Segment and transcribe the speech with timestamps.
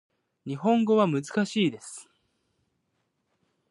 [0.47, 2.09] 日本語は難しいです